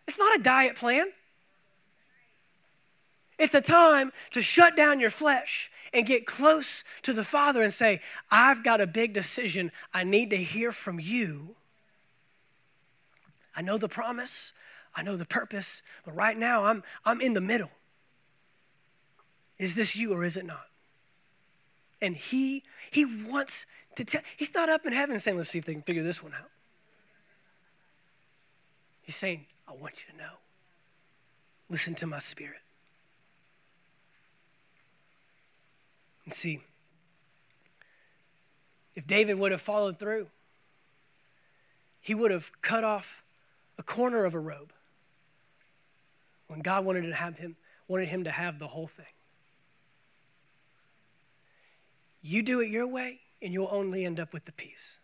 [0.07, 1.07] It's not a diet plan.
[3.37, 7.73] It's a time to shut down your flesh and get close to the Father and
[7.73, 9.71] say, I've got a big decision.
[9.93, 11.55] I need to hear from you.
[13.55, 14.51] I know the promise,
[14.93, 17.71] I know the purpose, but right now I'm, I'm in the middle.
[19.57, 20.67] Is this you or is it not?
[22.01, 23.65] And he, he wants
[23.95, 26.21] to tell, he's not up in heaven saying, let's see if they can figure this
[26.21, 26.49] one out.
[29.01, 30.33] He's saying, I want you to know.
[31.69, 32.64] Listen to my spirit.
[36.25, 36.61] And see,
[38.95, 40.27] if David would have followed through,
[42.01, 43.23] he would have cut off
[43.77, 44.73] a corner of a robe
[46.47, 47.55] when God wanted to have him
[47.87, 49.05] wanted him to have the whole thing.
[52.21, 54.97] You do it your way, and you'll only end up with the piece.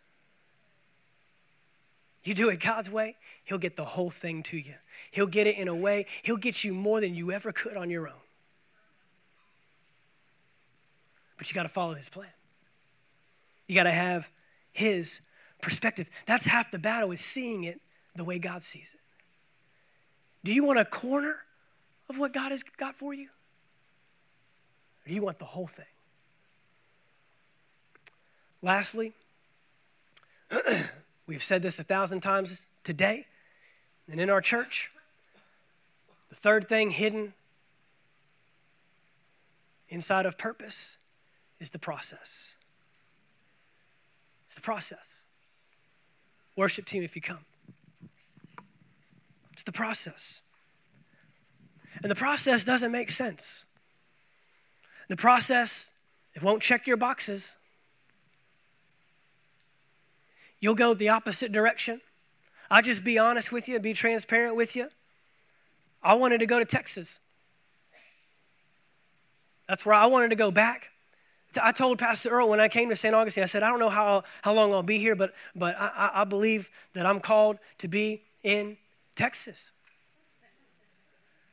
[2.24, 4.76] You do it God's way, He'll get the whole thing to you.
[5.12, 7.90] He'll get it in a way, He'll get you more than you ever could on
[7.90, 8.21] your own.
[11.42, 12.30] But you got to follow His plan.
[13.66, 14.30] You got to have
[14.72, 15.22] His
[15.60, 16.08] perspective.
[16.28, 17.82] That's half the battle, is seeing it
[18.16, 19.00] the way God sees it.
[20.44, 21.38] Do you want a corner
[22.10, 23.26] of what God has got for you?
[25.04, 25.86] Or do you want the whole thing?
[28.62, 29.14] Lastly,
[31.26, 33.26] we've said this a thousand times today
[34.08, 34.92] and in our church.
[36.30, 37.34] The third thing hidden
[39.90, 40.98] inside of purpose
[41.62, 42.56] is the process.
[44.48, 45.28] It's the process.
[46.58, 47.46] Worship team, if you come.
[49.54, 50.42] It's the process.
[52.02, 53.64] And the process doesn't make sense.
[55.08, 55.92] The process,
[56.34, 57.56] it won't check your boxes.
[60.60, 62.02] You'll go the opposite direction.
[62.72, 64.90] I'll just be honest with you, be transparent with you.
[66.02, 67.20] I wanted to go to Texas.
[69.68, 70.90] That's where I wanted to go back.
[71.62, 73.14] I told Pastor Earl when I came to St.
[73.14, 76.12] Augustine, I said, I don't know how, how long I'll be here, but, but I,
[76.14, 78.78] I believe that I'm called to be in
[79.16, 79.72] Texas.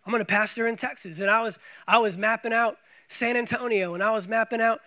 [0.07, 1.18] I'm going to pastor in Texas.
[1.18, 2.78] And I was, I was mapping out
[3.09, 4.80] San Antonio and I was mapping out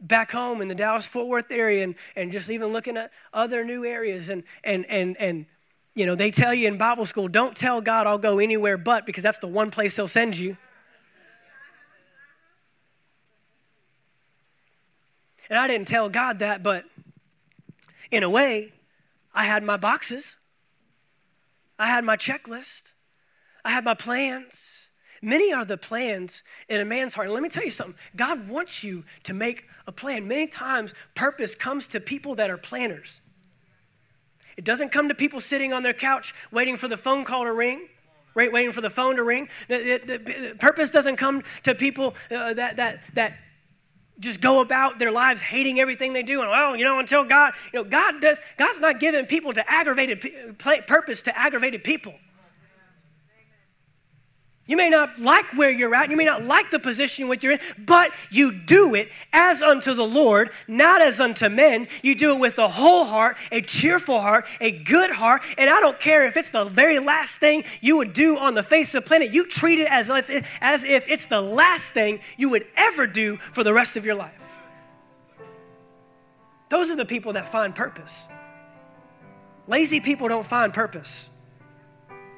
[0.00, 3.64] back home in the Dallas Fort Worth area and, and just even looking at other
[3.64, 4.28] new areas.
[4.28, 5.46] And, and, and, and,
[5.94, 9.06] you know, they tell you in Bible school, don't tell God I'll go anywhere but
[9.06, 10.56] because that's the one place He'll send you.
[15.48, 16.84] And I didn't tell God that, but
[18.10, 18.72] in a way,
[19.34, 20.36] I had my boxes.
[21.78, 22.92] I had my checklist.
[23.64, 24.90] I had my plans.
[25.20, 27.26] Many are the plans in a man's heart.
[27.26, 30.28] And let me tell you something God wants you to make a plan.
[30.28, 33.20] Many times, purpose comes to people that are planners.
[34.56, 37.52] It doesn't come to people sitting on their couch waiting for the phone call to
[37.52, 37.88] ring.
[38.34, 39.48] Right, waiting for the phone to ring.
[39.66, 43.38] The, the, the purpose doesn't come to people uh, that, that, that
[44.20, 47.52] just go about their lives hating everything they do and well you know until god
[47.72, 52.14] you know god does god's not giving people to aggravated purpose to aggravated people
[54.68, 57.54] you may not like where you're at, you may not like the position which you're
[57.54, 61.88] in, but you do it as unto the Lord, not as unto men.
[62.02, 65.80] You do it with a whole heart, a cheerful heart, a good heart, and I
[65.80, 69.04] don't care if it's the very last thing you would do on the face of
[69.04, 69.32] the planet.
[69.32, 73.38] You treat it as if, as if it's the last thing you would ever do
[73.38, 74.34] for the rest of your life.
[76.68, 78.28] Those are the people that find purpose.
[79.66, 81.30] Lazy people don't find purpose.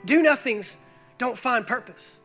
[0.05, 0.77] Do nothings
[1.19, 2.20] don't find purpose.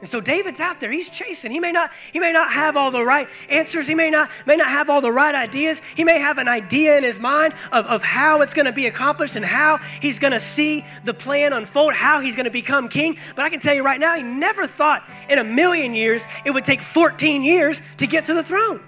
[0.00, 1.50] And so David's out there, he's chasing.
[1.50, 4.54] He may not, he may not have all the right answers, he may not, may
[4.54, 5.82] not have all the right ideas.
[5.96, 9.34] He may have an idea in his mind of, of how it's gonna be accomplished
[9.34, 13.16] and how he's gonna see the plan unfold, how he's gonna become king.
[13.34, 16.52] But I can tell you right now, he never thought in a million years it
[16.52, 18.80] would take 14 years to get to the throne.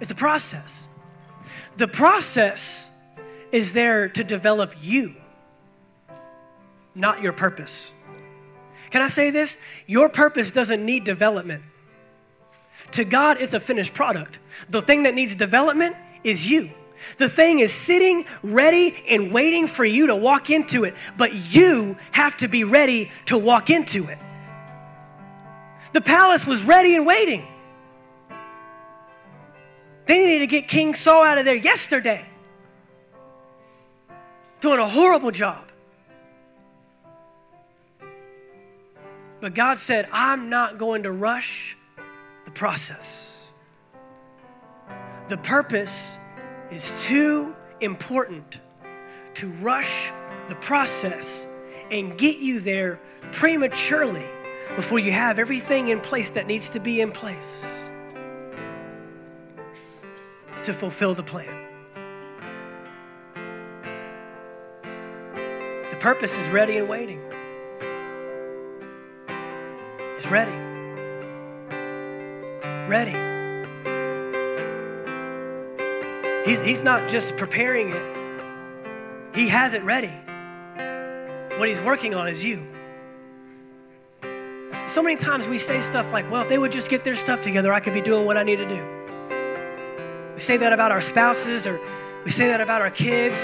[0.00, 0.86] It's a process.
[1.76, 2.88] The process
[3.52, 5.16] is there to develop you
[6.96, 7.92] not your purpose.
[8.90, 9.58] Can I say this?
[9.86, 11.62] Your purpose doesn't need development.
[12.92, 14.38] To God, it's a finished product.
[14.70, 16.70] The thing that needs development is you.
[17.18, 21.96] The thing is sitting ready and waiting for you to walk into it, but you
[22.12, 24.18] have to be ready to walk into it.
[25.92, 27.46] The palace was ready and waiting.
[30.06, 32.24] They needed to get King Saul out of there yesterday.
[34.60, 35.65] Doing a horrible job.
[39.40, 41.76] But God said, I'm not going to rush
[42.44, 43.50] the process.
[45.28, 46.16] The purpose
[46.70, 48.60] is too important
[49.34, 50.10] to rush
[50.48, 51.46] the process
[51.90, 53.00] and get you there
[53.32, 54.24] prematurely
[54.74, 57.64] before you have everything in place that needs to be in place
[60.64, 61.54] to fulfill the plan.
[65.90, 67.20] The purpose is ready and waiting.
[70.26, 70.50] It's ready.
[72.88, 73.14] Ready.
[76.44, 80.10] He's, he's not just preparing it, He has it ready.
[81.60, 82.66] What He's working on is you.
[84.88, 87.44] So many times we say stuff like, well, if they would just get their stuff
[87.44, 88.84] together, I could be doing what I need to do.
[90.34, 91.78] We say that about our spouses, or
[92.24, 93.40] we say that about our kids,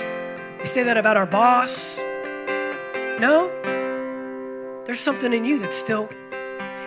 [0.59, 1.97] we say that about our boss.
[3.21, 3.53] No,
[4.85, 6.09] there's something in you that's still,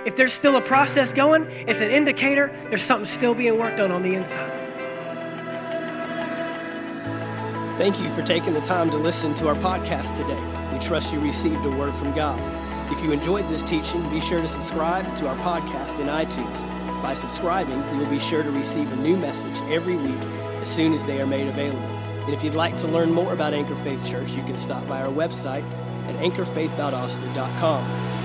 [0.05, 3.91] if there's still a process going, it's an indicator there's something still being worked on
[3.91, 4.61] on the inside.
[7.77, 10.41] Thank you for taking the time to listen to our podcast today.
[10.71, 12.39] We trust you received a word from God.
[12.91, 16.61] If you enjoyed this teaching, be sure to subscribe to our podcast in iTunes.
[17.01, 20.21] By subscribing, you'll be sure to receive a new message every week
[20.61, 21.81] as soon as they are made available.
[21.81, 25.01] And if you'd like to learn more about Anchor Faith Church, you can stop by
[25.01, 25.65] our website
[26.07, 28.24] at anchorfaith.austin.com.